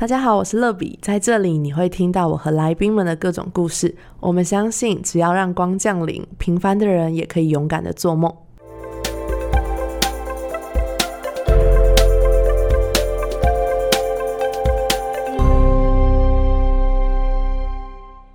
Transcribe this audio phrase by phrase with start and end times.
[0.00, 3.94] 大家好，我是乐比，在这里你会听到我和来宾们的各种故事。
[4.18, 8.34] 我们相信，只要让光降临，平凡的人也可以勇敢的做梦。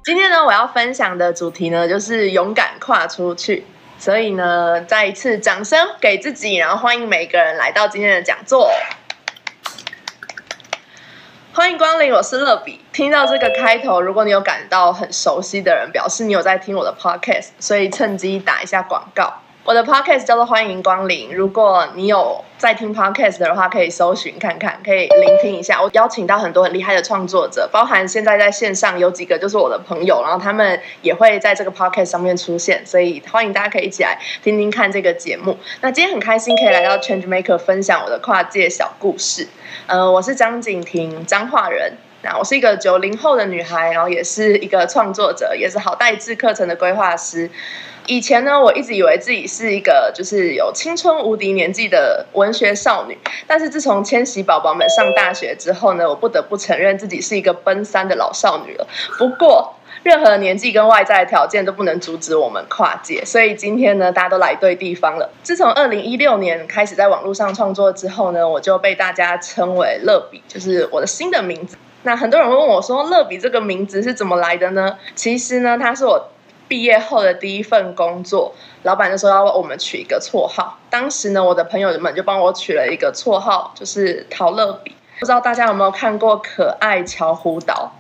[0.04, 3.64] 今天呢，我要分享的主题呢，就是勇敢跨出去。
[3.98, 8.70] 所以呢，再一次掌声给自己，然后欢迎每一个人来到今天的讲座。
[11.56, 12.82] 欢迎光临，我是乐比。
[12.92, 19.34] 听到这个开头，如果你有感到很熟悉的人，表示你有在听我的 podcast，所以趁机打一下广告。
[19.66, 21.34] 我的 podcast 叫做欢迎光临。
[21.34, 25.82] 如果你有在听 podcast 的话，可以搜寻看看，可以聆听一下。
[25.82, 35.58] 我邀请到很多很厉害的创作者，包含现在在线上有几个就是我的朋友，然后他们也会在这个 podcast 上面出现，所以欢迎大家可以一起来听听看这个节目。
[35.82, 39.48] 那今天很开心可以来到 Change Maker 分享我的跨界小故事。
[39.88, 41.94] 呃，我是张景婷，彰化人。
[42.22, 47.50] 那我是一个九零后的女孩，然后也是一个创作者，也是好代志课程的规划师。
[48.08, 53.18] 以前呢，我一直以为自己是一个就是有青春无敌年纪的文学少女，
[53.48, 58.88] 但是自从千禧宝宝们上大学之后呢，我不得不承认自己是一个奔三的老少女了。
[59.18, 65.30] 不过，任何年纪跟外在条件都不能阻止我们跨界，所以今天呢，大家都来对地方了。
[65.42, 71.76] 自从二零一六年开始在网络上创作之后呢，我就被大家称为乐比，就是我的新的名字。
[72.04, 74.98] 那很多人问我说，乐比这个名字是怎么来的呢？
[75.16, 76.30] 其实呢，它是我。
[76.68, 78.54] 毕业后的第一份工作，
[78.84, 80.78] 老板就说要我们取一个绰号。
[80.90, 84.96] 当时呢，我的朋友们就帮我取了一个绰号，就是陶乐比。
[85.20, 87.92] 不知道大家有没有看过《可爱乔湖岛》？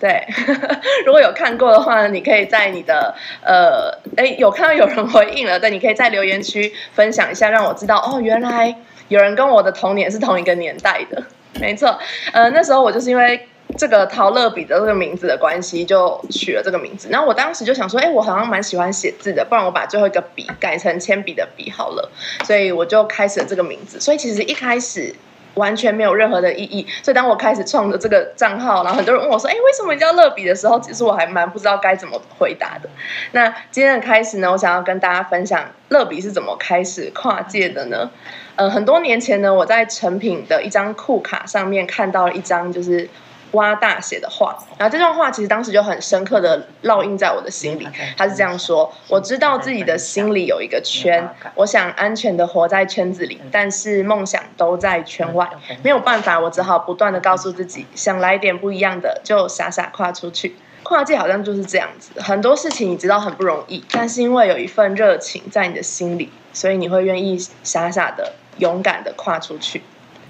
[0.00, 0.26] 对，
[1.06, 8.74] 如果有看过的话，你可以在你的呃，哎，有看到有人回应了，对，你可以在留言区分享一下，让我知道哦，原来
[9.08, 11.22] 有人跟我的童年是同一个年代的。
[11.60, 11.98] 没错，
[12.32, 13.48] 呃，那时候我就是因为。
[13.76, 17.08] 这个陶乐比的这个名字的关系，就取了这个名字。
[17.10, 22.10] 然后我当时就想说，哎，我好像蛮喜欢写字的，不然我把最后一个笔改成铅笔的笔好了。
[22.44, 24.00] 所以我就开始了这个名字。
[24.00, 25.14] 所以其实一开始
[25.54, 26.86] 完全没有任何的意义。
[27.02, 32.88] 所以当我开始创的这个账号，然后很多人问我说，哎，为什么叫乐比的时候，其实我还蛮不知道该怎么回答的。
[33.32, 38.10] 那今天的开始呢，我想要跟大家分享乐比是怎么开始跨界的呢？
[38.56, 43.08] 呃，很多年前呢，我在成品的一张酷卡上面看到了一张就是。
[43.52, 47.88] 挖大写的话，然后这段话其实当时就很深刻的烙印在我的心里。
[48.16, 55.48] 他是这样说：“我知道自己的心里有一个圈，我想安全的活在圈子里，但是梦想都在圈外，
[55.82, 60.56] 没有办法，我只好不断的告诉自己，想来点不一样的，就傻傻跨出去。
[60.82, 69.82] 跨界好像就是这样子，很多事情你知道很不容易，但是因为有一份热情在你的心里，所以你会愿意傻傻的、勇敢的跨出去。”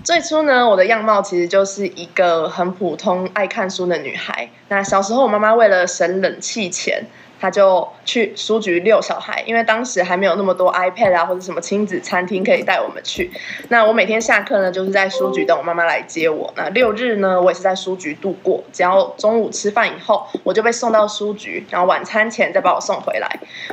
[0.04, 4.48] 最初呢，我的样貌其实就是一个很普通、爱看书的女孩。
[4.68, 7.04] 那小时候，我妈妈为了省冷气钱。
[7.42, 13.32] 他就去书局遛小孩，因为当时还没有那么多 iPad 啊，或者什么亲子餐厅可以带我们去。
[13.68, 16.54] 那我每天下课呢，就是在书局等我妈妈来接我。
[16.56, 18.62] 那六日呢，我也是在书局度过。
[18.72, 23.28] 只要中午吃饭以后，我就被送到书局，然后晚餐前再把我送回来。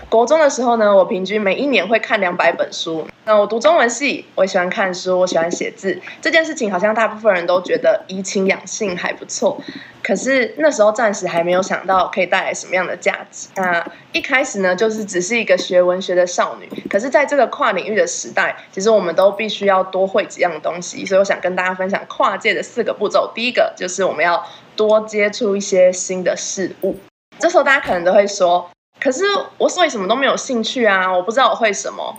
[0.10, 3.08] 国中的时候呢，我平均每一年会看两百本书。
[3.26, 6.02] 那我读中文系，我喜欢看书，我喜欢写字。
[6.20, 9.62] 这件事情好像大部分人都觉得怡情养性还不错。
[10.02, 13.50] 可是那时候暂时还没有想到可以带来什么样的价值。
[13.60, 16.70] 那一开始呢，就是只是一个学文学的少女。
[16.90, 21.06] 可是，在这个跨领域的时代，其实我们都必须要多会几样东西。
[21.06, 23.32] 所以，我想跟大家分享跨界的四个步骤。
[23.36, 26.96] 第一个就是我们要多接触一些新的事物。
[27.38, 28.70] 这时候大家可能都会说
[29.00, 29.24] ：“可是
[29.58, 31.12] 我为什么都没有兴趣啊？
[31.12, 32.18] 我不知道我会什么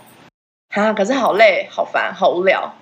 [0.75, 0.93] 啊？
[0.93, 2.73] 可是好累、好烦、好无聊。”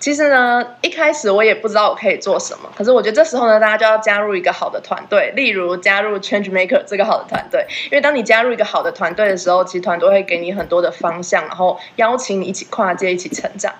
[0.00, 2.70] 其实呢，一开始我也不知道我可以做什么。
[2.76, 7.66] 可是我觉得这时候呢，大家就要加入一个好的团队，例如加入 Change Maker 这个好的团队。
[7.86, 13.74] 因为当你加入一个好的团队的时候，其实团队会给你很多的方向，然后邀请你一起跨界、一起成长。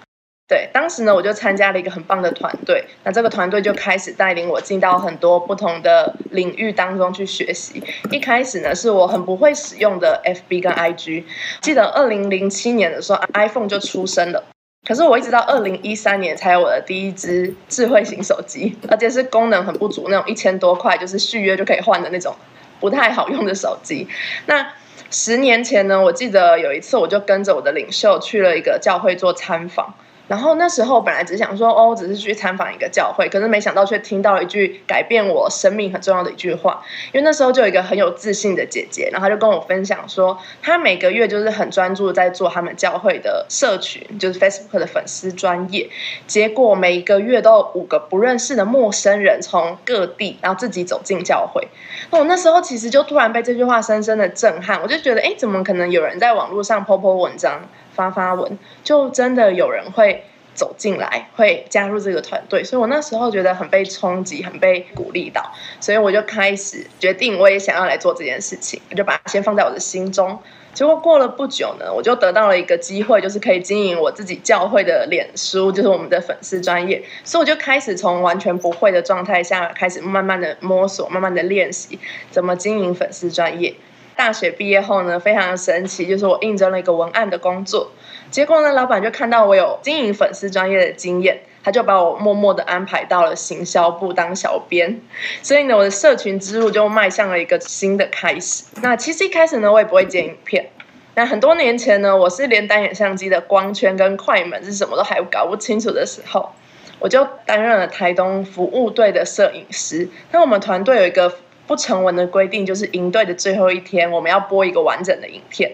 [0.49, 2.85] 对，当时呢，我就参加了一个很棒的团队。
[3.05, 7.83] 那这个团队就开始带领我进到很多不同的领域当中去学习。
[8.11, 11.25] 一开始呢，是我很不会使用的 FB 跟 IG。
[11.61, 14.43] 记得二零零七年的时候，iPhone 就出生了。
[14.87, 22.35] 可是我一直到二零一三年才有我的第一支智慧型手机，而且是功能很不足那种一千多块就是续约就可以换的那种
[22.81, 24.09] 不太好用的手机。
[24.47, 24.73] 那
[25.11, 29.95] 十年前呢，我记得有一次我就跟着我的领袖去了一个教会做参访，
[30.29, 36.85] 然后那时候本来只想说，哦，只是去参访一个教会，可是没想到却听到一句改变我生命很重要的一句话。
[37.13, 45.89] 因为那时候就有一个很有自信的姐姐，然后她就跟我分享说，她每个月就是很专注在做他们教会的社群，就是 Facebook 的粉丝专业。
[46.27, 51.69] 结果每一个月都有五个不认识的陌生人从各地，然后自己走进教会。
[52.11, 57.63] 那我那时候其实就突然被这句话深深的震撼，我就觉得，哎，怎么可能有人在网络上 po po 文章？
[57.99, 60.23] 发发文，就真的有人会
[60.55, 70.39] 走进来，会加入这个团队，所以我那时候觉得很被冲击，很被鼓励到，所以我就开始决定，我也想要来做这件事情，我就把它先放在我的心中。
[70.75, 81.99] 结果过了不久呢，我就得到了一个机会，就是可以经营我自己教会的脸书，就是我们的粉丝专业，所以我就开始从完全不会的状态下，开始慢慢的摸索，慢慢的练习
[82.31, 83.75] 怎么经营粉丝专业。
[84.19, 87.93] 大学毕业后呢，非常神奇，就是我应征了一个文案的工作，
[88.33, 95.01] 结果呢，老板就看到我有经营粉丝专业的经验，他就把我默默的安排到了行销部当小编，
[95.41, 98.65] 所以呢，我的社群之路就迈向了一个新的开始。
[98.83, 100.69] 那其实一开始呢，我也不会剪影片，
[101.15, 106.51] 那很多年前呢，我是连单眼相机的光圈跟快门是什么都还搞不清楚的时候，
[106.99, 110.09] 我就担任了台东服务队的摄影师。
[110.33, 111.33] 那我们团队有一个。
[111.69, 115.71] 不成文的规定就是营队的最后一天，我们要播一个完整的影片。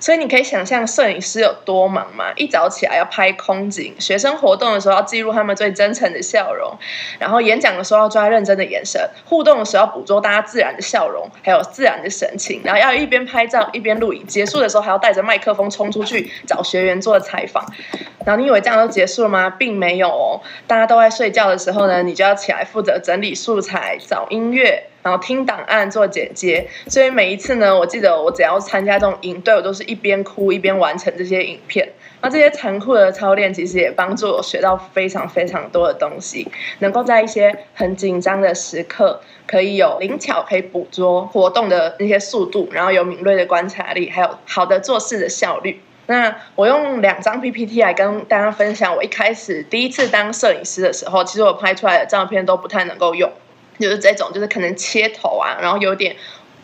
[0.00, 2.32] 所以你可以想象摄影师有多忙嘛？
[2.36, 6.76] 一早起来要拍空景，学生活动的时候要记录他们最真诚的笑容，
[7.18, 14.26] 然后演讲的时候要抓认真的眼神，互动的时候要捕捉大家自然的笑容，还有自然的神情，然后要一边拍照一边录影。
[14.26, 17.64] 结束的时候还要带着麦克风冲出去找学员做采访。
[18.26, 19.48] 然后你以为这样就结束了吗？
[19.48, 24.84] 并没有哦，大家都在睡觉的时候呢，你就要起来负责整理素材、找音乐。
[25.04, 31.86] 然后听档案做剪接，所以每一次呢，我记得我只要参加这种影队，我都是一边哭一边完成这些影片。
[32.22, 36.48] 那这些残酷的操练，其实也帮助我学到非常非常多的东西，
[36.78, 45.82] 能够在一些很紧张的时刻，可以有灵巧，可以捕捉活动的那些速度，然后有敏锐的观察力，还有好的做事的效率。
[46.06, 53.30] 那我用两张 PPT 来跟大家分享，我一开始第一次当摄影师的时候，其实我拍出来的照片都不太能够用。
[53.78, 56.16] 就是这种，就是可能切头啊，然后有点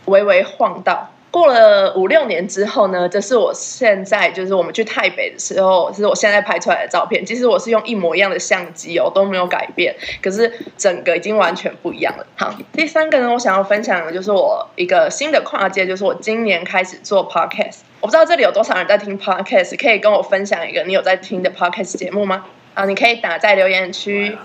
[0.07, 1.11] 微微晃到。
[1.33, 7.25] 过了五六年之后呢，这是我现在就是我们去台北的时候，是我现在拍出来的照片。
[7.25, 12.27] 其实我是用一模一样的相机哦，都没有改变，可是整个已经完全不一样了。
[12.35, 17.79] 好，第三个呢，我想要分享的就是我一个新的跨界，就是我今年开始做 podcast。
[18.01, 22.47] 我不知道这里有多少人在听 podcast，可以跟我分享一个你有在听的 podcast 节目吗？
[22.75, 24.37] 啊，你可以打在留言区。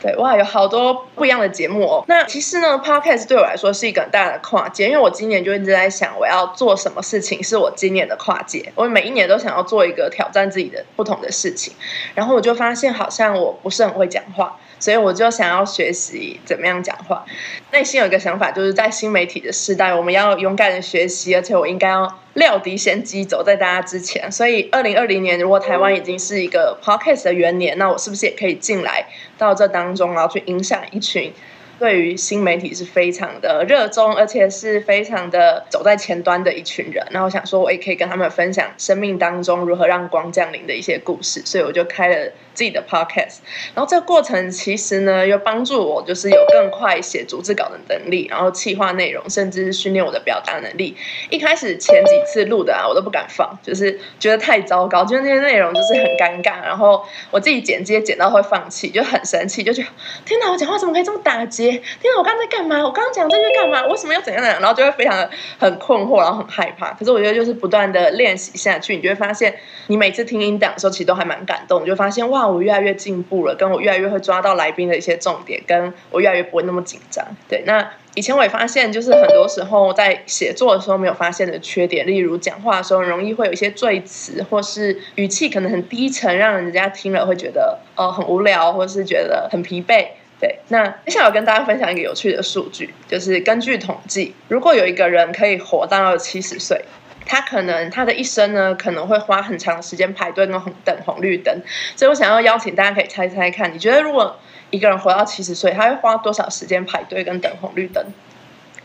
[0.00, 2.04] 对哇，有好多不一样的节目哦。
[2.06, 8.72] 那其实呢，podcast 对我来说是一个很大的跨界，因为我今年就一直在想，我要做什么事情是我今年的跨界。
[8.74, 11.74] 我每一年都想要做一个挑战自己的不同的事情，
[12.14, 14.56] 然后我就发现好像我不是很会讲话。
[14.78, 17.24] 所以我就想要学习怎么样讲话，
[17.72, 24.30] 内心有一个想法，就是在新媒体的时代，我们要勇敢的学习，而且我应该要料敌先机，走在大家之前。
[24.30, 31.32] 所以，二零二零年如果台湾已经是一个 podcast 的元年，那我是不是也可以进来到这当中，然后去影响一群？
[31.78, 37.06] 对于新媒体是非常的热衷，而且是非常的走在前端的一群人。
[37.12, 43.36] 然后想说，我也可以跟他们分享生命当中如何让光降临的一些故事，所以我就开了自己的 podcast。
[43.72, 50.96] 然后这个过程其实呢，又帮助我就是有更快写逐字稿的能力，然后企划内容，甚至是训练我的表达能力。
[51.30, 56.60] 一开始前几次录的啊，我都不敢放，就是觉得太糟糕，就是那些内容就是很尴尬。
[56.60, 59.88] 然后我自己剪接剪到会放弃，就很生气，就觉得
[60.24, 61.70] 天哪，我讲话怎么可以这么打结？
[61.70, 62.18] 天啊！
[62.18, 62.82] 我刚才在干嘛？
[62.82, 63.86] 我刚刚讲这句干嘛？
[63.86, 64.60] 为什么要怎样怎样？
[64.60, 66.92] 然后就会非常的很困惑，然后很害怕。
[66.94, 69.54] 可是我觉得就是不断的练习下去，你就会发现，
[69.86, 71.84] 你每次听音档的时候，其实都还蛮感动。
[71.84, 77.24] 就发现哇，我越来越进步了，跟我越来越会抓到来宾的一些重点，跟我越来越不会那么紧张。
[77.48, 77.90] 对，那。
[78.14, 90.04] 以前我也发现，就是很多时候在写作的时候没有发现的缺点，例如讲话的时候容易会有一些赘词，或是语气可能很低沉，让人家听了会觉得呃很无聊，或是觉得很疲惫。
[90.40, 96.84] 对，那接下来我跟大家分享一个有趣的数据，就是根据统计，如果有一个人可以活到七十岁，
[97.28, 101.62] 他可能他的一生呢可能会花很长时间排队跟等红绿灯。
[101.94, 104.36] 所以我想要邀请大家可以猜猜看，你觉得如果
[104.70, 108.04] 一个人活到七十岁，他会花多少时间排队跟等红绿灯？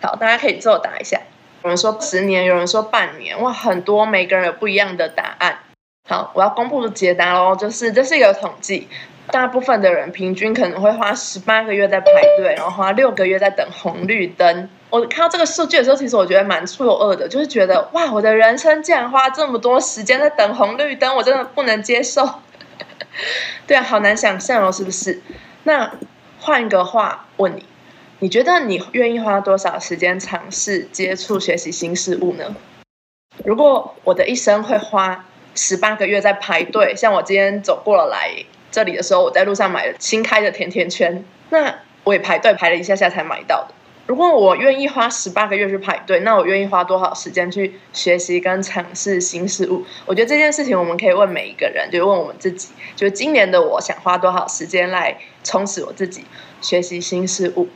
[0.01, 1.21] 好，大家可以作答一下。
[1.63, 5.59] 有人说十年，有人说半年，哇，很多，每个人有不一样的答案。
[6.09, 8.89] 好，我要公布解答喽，就是这是一个统计，
[9.27, 14.69] 大部分的人平均可能会花十八个月在排队，然后花六个月在等红绿灯。
[14.89, 22.29] 我看到这个数据的时候，其实我觉得蛮错愕的，就是觉得哇，我的人生竟然花这么多时间在等红绿灯，我真的不能接受。
[23.65, 25.21] 对啊，好难想象哦，是不是？
[25.63, 25.91] 那
[26.39, 27.65] 换一个话问你，
[28.19, 32.55] 你觉得你愿意花多少时间尝试接触学习新事物呢？
[33.43, 35.25] 如果我的一生会花
[35.55, 38.29] 十八个月在排队，像我今天走过了来
[38.73, 43.75] 这里的时候，我在路上买了新开的甜甜圈，那我也排队排了一下下才买到的。
[44.07, 49.85] 如果我愿意花十八个月去排队，那我愿意花多少时间去学习跟尝试新事物？
[50.07, 56.25] 我觉得这件事情我们可以问每一个人，就问我们自己，就今年的我想花多少时间来充实我自己，
[56.59, 57.69] 学习新事物。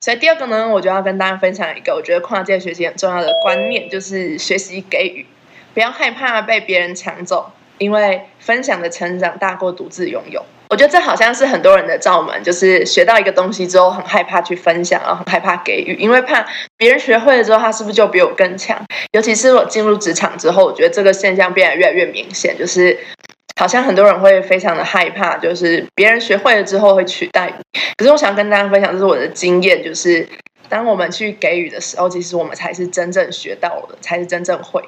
[0.00, 5.26] 所以第二个呢，我就要跟大家分享一个我觉得跨界学习很重要的观念，就是学习给予，
[5.72, 10.44] 不要害怕被别人抢走，因为分享的成长大过独自拥有。
[10.70, 16.44] 我觉得这好像是很多人的罩门，就是学到一个东西之后，很害怕去分享，然后很害怕给予，因为怕
[16.76, 18.82] 别人学会了之后，他是不是就比我更强？
[19.12, 22.98] 尤其是我进入职场之后，我觉得这个现象变得越来越明显，就是
[23.60, 27.80] 好像很多人会非常的害怕，就是别人学会了之后会取代你。
[27.96, 30.26] 可是我想跟大家分享，这是我的经验，就是
[30.68, 34.82] 当我们去给予的时候，其实我们才是真正学到了，才是真正会。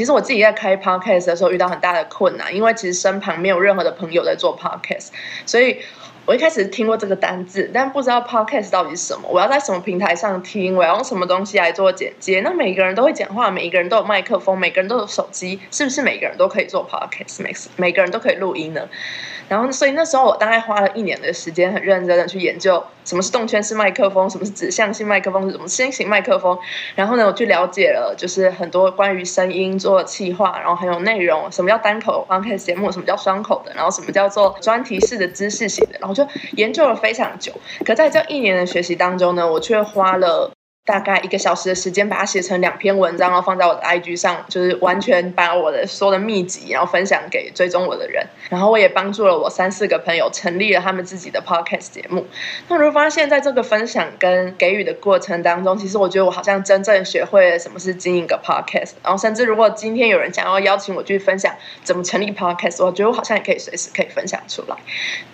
[0.00, 5.08] 其实我自己在开 podcast 的时候遇到很大的困难，因为其实身旁没有任何的朋友在做 podcast，
[5.44, 5.78] 所以
[6.24, 9.28] 我一开始听过这个单字，但不知道 podcast 到底是什么。
[9.28, 10.74] 我要在什么平台上听？
[10.74, 12.40] 我要用什么东西来做剪接？
[12.40, 17.42] 那每个人都会讲话，每一个人都有麦克风，每个人都有手机，是不是每个人都可以做 podcast？
[17.42, 18.88] 每每个人都可以录音呢？
[19.50, 26.56] 然后，所以那时候我大概花了一年的时间，很认真的去研究什么是动圈式麦克风，什么是指向性麦克风，是什么新型麦克风。
[26.94, 37.52] 然后呢，我去了解了，就是很多关于声音做气化，然后还有内容，什么叫单口 podcast 节目，什么叫双口的，然后什么叫做专题式的知识型的，然后就研究了非常久。
[37.84, 40.52] 可在这一年的学习当中呢，我却花了。
[40.84, 48.26] 大概一个小时的时间，把它写成两篇文章，然后放在我的 IG 上，就是完全把我的所有的秘籍，然后分享给追踪我的人。
[48.48, 52.26] 然后我也帮助了我三四个朋友成立了他们自己的 Podcast 节目。
[52.66, 58.92] 那我就发现，在这个分享跟给予的过程当中，其实我觉得我好像真正学会了什么是经营个 Podcast。
[59.04, 64.76] 然后甚至如果今天有人想要邀请我去分享怎么成立 Podcast，我觉得我好像也可以随时可以分享出来。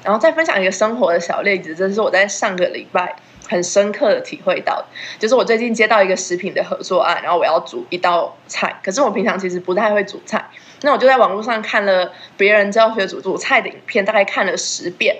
[0.04, 3.16] 然后再分享一个生活的小例子，这是我在上个礼拜。
[3.48, 4.84] 很深刻的体会到，
[5.18, 10.50] 就是我最近接到一个食品的合作案，然后我要煮一道菜，可是我平常其实不太会煮菜，
[10.82, 15.16] 那我就在网络上看了别人教学煮煮菜的影片，大概看了十遍，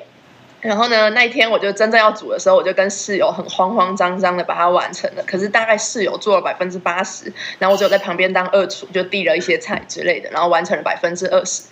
[0.61, 11.63] 然后呢，那一天我就真正要煮的时候，我就跟室友很慌慌张张的把它完成了，可是大概室友做了百分之八十，然后我只有在旁边当二厨，就递了一些菜之类的，然后完成了百分之二十，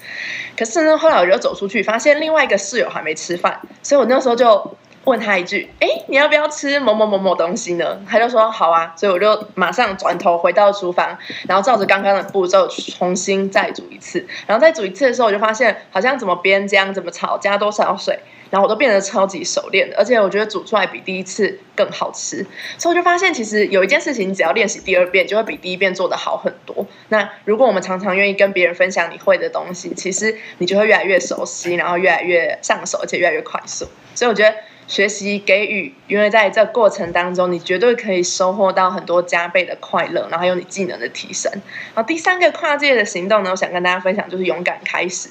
[0.56, 4.76] 可是呢，后来我就走出去，发现另外一个室友还没吃饭，所以我那时候就。
[5.04, 11.18] 问他一句：“哎，你要不要吃某某某某东西呢？”他就说：“好啊。”所以我就马上转头回到厨房，
[11.48, 14.26] 然后照着刚刚的步骤重新再煮一次。
[14.46, 18.18] 然后再煮一次的时候，我就发现好像怎么煸姜、怎么炒、加多少水，
[18.50, 19.96] 然后我都变得超级熟练的。
[19.96, 22.46] 而且我觉得煮出来比第一次更好吃。
[22.78, 26.86] 所以我就发现，其实有一件事情，你只要练习第二遍，就会比第一遍做的好很多。
[27.08, 33.86] 那如果我们常常愿意跟别人分享你会的东西，其实你就会越来越熟悉，然后越来越上手，而且越来越快速。
[34.14, 34.54] 所以我觉得。
[34.86, 41.50] 学习给予，因为在这过程当中，你绝对可以收获到很多加倍的快乐，然后还有你技能的提升。
[41.94, 45.30] 然后第三个跨界的行动呢，我想跟大家分享就是勇敢开始。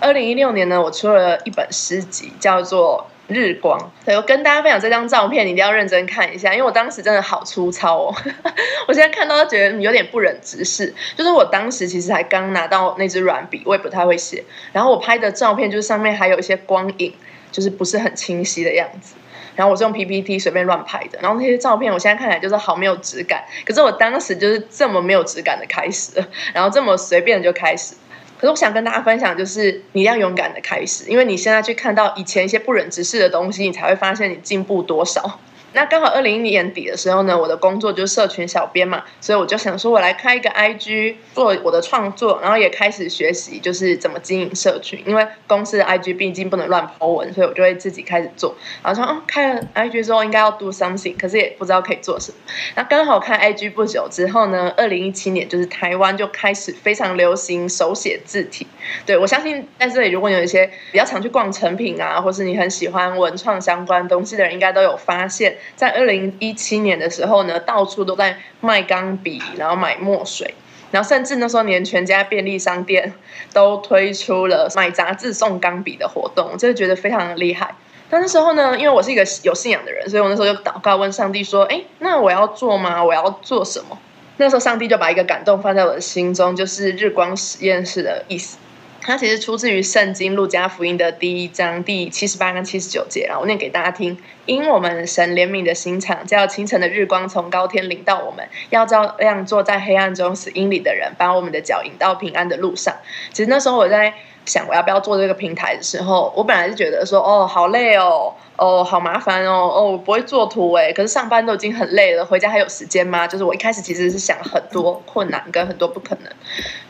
[0.00, 3.78] 二零一六年呢，我出了一本诗集，叫做《日光》。
[4.06, 8.14] 对我跟大家分享这张照片，你一定要认真看一下，因为我当时真的好粗糙哦。
[8.88, 10.92] 我现在看到都觉得有点不忍直视。
[11.16, 14.44] 就是我当时其实才刚拿到那支软笔，我也不太会写。
[14.72, 17.14] 然后我拍的照片就是上面还有一些光影。
[17.54, 19.14] 就是不是很清晰的样子，
[19.54, 26.10] 然后我是用 PPT 随便乱拍的，然后那些照片我现在看起来就是好没有质感，可是我当时就是这么没有质感的开始，
[26.52, 27.94] 然后这么随便就开始，
[28.36, 35.38] 可是我想跟大家分享，就是你要勇敢的开始，因为你现在去看到以前一些不忍直视的东西，你才会发现你进步多少。
[35.74, 48.54] 那刚好二零年底的时候呢，我的工作就是社群小编嘛，所以我就想说，我来开一个 IG 做我的创作，然后也开始学习就是怎么经营社群，因为公司的 IG 毕竟不能乱 po 文，所以我就会自己开始做。
[48.82, 52.38] 然后说，哦，开了 IG 之后应该要 do something，可是也不知道可以做什么。
[52.76, 58.66] 那刚好开 IG 不久之后呢，二零一七年就是台湾就开始非常流行手写字体。
[59.04, 65.56] 对我相信在这里，如果有一些比较常去逛成品啊，或是你很喜欢文创相关东西的人，应该都有发现。
[65.76, 70.54] 在二零一七年的时候呢，到处都在卖钢笔，然后买墨水，
[70.90, 73.12] 然后甚至那时候连全家便利商店
[73.52, 77.74] 都推出了买杂志送钢笔的活动，我真的觉得非常的厉害。
[78.10, 83.02] 但那时候呢，因为我是一个有信仰的人，所以我那时候就祷告问上帝说：“哎，那我要做吗？
[83.02, 83.98] 我要做什么？”
[84.36, 88.58] 那时候上帝就把一个感动放在我的心中，就是日光实验室的意思。
[89.06, 94.16] 它其实出自于圣经路加福音的第一章第七十八跟七十九节，然后我念给大家听。
[94.46, 102.96] 因我们神怜悯的心肠，叫清晨的日光从高天领到我们，要照亮坐在黑暗中死荫里的人，把我们的脚引到平安的路上。
[103.32, 104.14] 其实那时候我在。
[104.46, 110.92] 想我要不要做这个平台的时候，我本来是觉得说，哦，好累哦，哦，好麻烦哦，哦，我不会做图诶。
[110.92, 113.26] 可是上班都已经很累了，回家还有时间吗？
[113.26, 116.32] 就是我一开始其实是想很多困难跟很多不可能，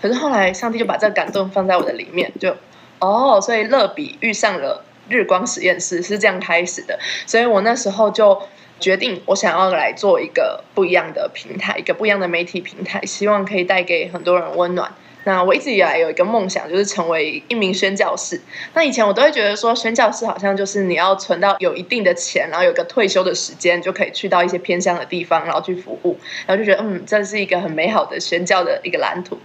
[0.03, 2.57] 可是后来上帝就把这个感动放在我的里面，就
[2.99, 8.43] 哦，所以乐比遇上了日光实验室是这样开始的，所以我那时候就
[8.81, 14.93] 决定我想要来做一个不一样的平台，一个不一样的媒体平台，希望可以带给很多人温暖。
[15.25, 18.41] 那我一直以来有一个梦想，就是成为一名宣教士。
[18.75, 26.19] 那以前我都会觉得说，宣教士好像就是你要存到有一定的钱，然后有个退休的时间，就可以去到一些偏乡的地方，然后去服务。
[26.47, 29.39] 然后就觉得，嗯，这是一个很美好的宣教的一个蓝图。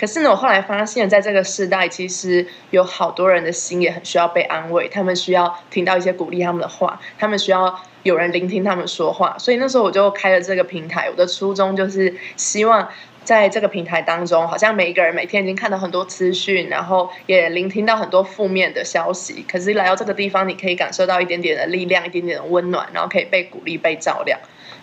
[0.00, 9.36] 可是呢，我后来发现，在这个时代，其实有好多人的心也很需要被安慰，他们需要听到一些鼓励他们的话，他们需要有人聆听他们说话。
[9.38, 11.10] 所以那时候我就开了这个平台。
[11.10, 12.88] 我的初衷就是希望。
[13.26, 19.44] 在这个平台当中，好像每一个人每天已经看到很多资讯，然后也聆听到很多负面的消息。
[19.50, 24.38] 可是来到这个地方，你可以感受到一点点的力量，一点点的温暖，然后可以被鼓励、被照亮，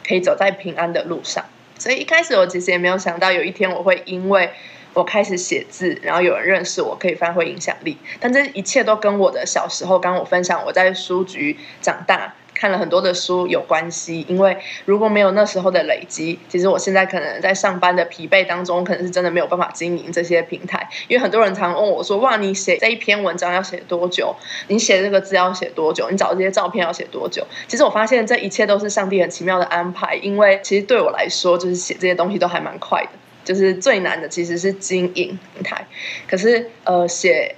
[0.05, 1.45] 可以走在平安的路上。
[1.79, 4.49] 所以一开始我其实也没有想到有一天我会因为
[4.93, 7.97] 我开始写字，然后有人认识我，可以发挥影响力。
[8.19, 12.35] 但这一切都跟我的小时候，刚我分享我在书局长大。
[12.53, 20.87] 看了很多的书有关系，因为如果没有那时候的累积，其实我现在可能在上班的疲惫当中，可能是真的没有办法经营这些平台。
[21.07, 24.35] 因为很多人常问我说：“哇，你写这一篇文章要写多久？
[24.67, 26.09] 你写这个字要写多久？
[26.09, 33.09] 你找这些照片要写多久？”其实我发现这一切都是上帝很奇妙的安排，因为其实对我来说，就是写这些东西都还蛮快的。
[33.43, 35.85] 就是最难的其实是经营平台，
[36.27, 37.55] 可是呃写。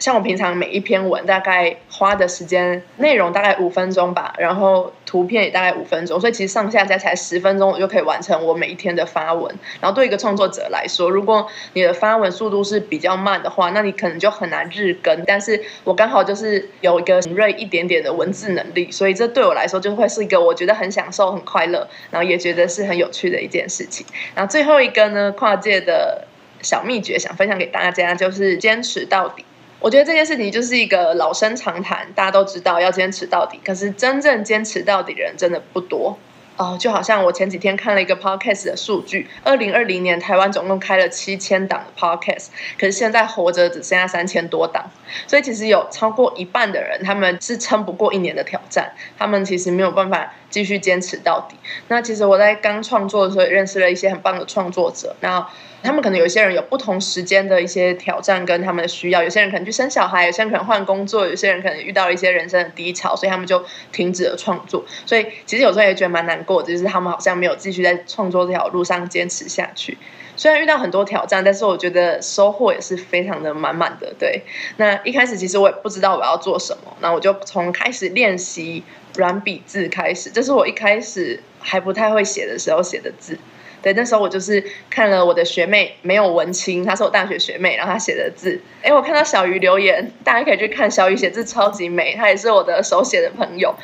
[0.00, 9.54] 像我平常每一篇文大概花的时间内容大概五分钟吧，然后图片也大概五分钟，所以其实上下加起来十分钟，我就可以完成我每一天的发文。
[9.80, 15.22] 然后对一个创作者来说，如果你的发文速度是比较慢的话，那你可能就很难日更。
[15.26, 24.06] 但是我刚好就是有一个敏锐一点点的文字能力，所以这对我来说就会是一个我觉得很享受、很快乐，然后也觉得是很有趣的一件事情。
[24.34, 26.26] 然后最后一个呢，跨界的
[26.62, 29.44] 小秘诀想分享给大家，就是坚持到底。
[29.80, 33.58] 我觉得这件事情就是一个老生常谈，大家都知道要坚持到底。
[33.64, 36.18] 可是真正坚持到底的人真的不多
[36.56, 36.76] 哦。
[36.78, 44.90] 就好像我前几天看了一个 podcast 的数据，二零二零年台湾总共开了七千档的 podcast，可是现在活着只剩下三千多档。
[45.26, 51.56] 所以其实有超过一半的人，他们是撑不过一年的挑战，他们其实没有办法继续坚持到底。
[51.88, 55.16] 那其实我在刚创作的时候，也认识了一些很棒的创作者。
[55.20, 55.48] 那
[55.82, 64.84] 他们可能有些人有不同时间的一些挑战跟他们的需要，有些人可能去生小孩，有些人可能换工作，有些人可能遇到了一些人生的低潮，所以他们就停止了创作。
[65.06, 69.96] 所以其实有时候也觉得蛮难过的，就是他们好像没有继续在创作这条路上坚持下去。
[70.36, 74.14] 虽然遇到很多挑战，但是我觉得收获也是非常的满满的。
[74.18, 74.42] 对，
[74.76, 78.82] 那一开始其实我也不知道我要做什么，那我就从开始练习
[79.16, 83.38] 软笔字开始，这是我一开始还不太会写的时候写的字。
[83.82, 93.74] 对，那时候我就是看了我的学妹没有文青，她是我大学学妹，然后她写的字，哎，我看到小鱼留言，大家可以去看小鱼写字超级美，她也是我的手写的朋友。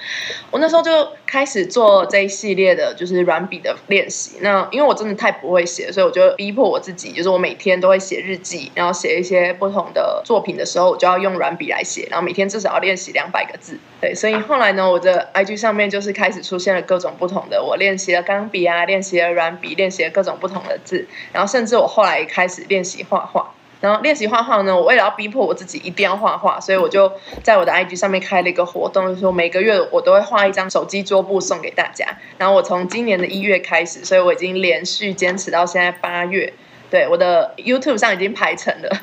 [0.51, 4.37] 我那时候就开始做这一系列的，就是软笔的练习。
[4.41, 13.79] 那因为我真的太不会写，所以我就逼迫我自己，就是我每天都会写日记，然后写一些不同的作品的时候，我就要用软笔来写，然后每天至少要练习两百个字。
[14.01, 23.53] 对，所以后来呢，我的 IG 上面就是开始出现了各种不同的，我练习了钢笔啊，练习了软笔练，写各种不同的字，然后甚至我后来开始练习画画。
[23.79, 32.07] 然后练习画画呢，我为了要逼迫我自己一定要画画，所以我就在我的 IG 上面开了一个活动，就是说每个月我都会画一张手机桌布送给大家。
[32.39, 36.55] 然后我从今年的一月开始，所以我已经连续坚持到现在八月。
[36.91, 39.01] 对，我的 YouTube 上已经排成了，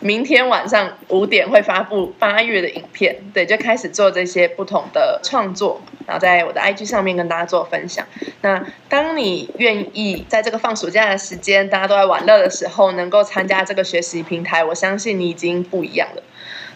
[0.00, 3.16] 明天晚上五点会发布八月的影片。
[3.34, 8.06] 对，就开始做这些不同的创作，然后在我的 IG 上面跟大家做分享。
[8.40, 16.22] 那当你愿意在这个放暑假的时间，大家都在玩乐的时候，能够参加这个学习平台，我相信你已经不一样了。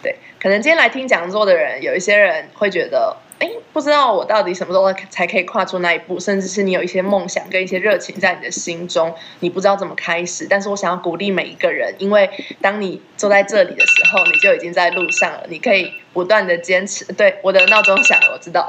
[0.02, 3.16] 对，可能今天来听讲座的人，有一些人会觉得。
[3.42, 10.46] 哎，不知道我到底什么时候才可以跨出那一步，甚至是你有一些梦想跟一些热情在你的心中，你不知道怎么开始。
[10.48, 15.46] 但是我想要鼓励每一个人，因为当你坐在这里的时候，你就已经在路上了。
[15.48, 17.04] 你可以不断的坚持。
[17.14, 18.64] 对，我的闹钟响了，我知道。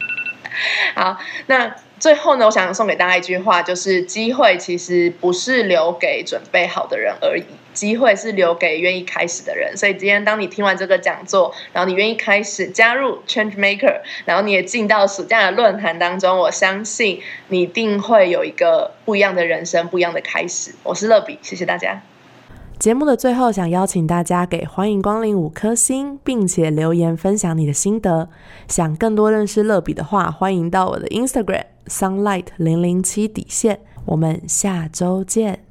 [0.94, 7.44] 好，那最后呢，我想送给大家一句话，就是机会其实不是留给准备好的人而已，
[7.76, 9.76] 机会是留给愿意开始的人。
[9.76, 20.72] 所以今天当你听完这个讲座，然后你愿意开始加入 Change Maker，然后你也进到暑假的论坛当中，我相信你一定会有一个不一样的人生，不一样的开始。
[20.82, 22.00] 我是乐比，谢谢大家。
[22.78, 28.28] 节目的最后，想邀请大家给欢迎光临五颗星，并且留言分享你的心得。
[28.68, 33.80] 想更多认识乐比的话，欢迎到我的 Instagram sunlight 零零七底线。
[34.04, 35.65] 我们下周见。